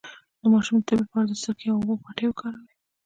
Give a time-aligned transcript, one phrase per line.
[0.41, 2.71] د ماشوم د تبې لپاره د سرکې او اوبو پټۍ وکاروئ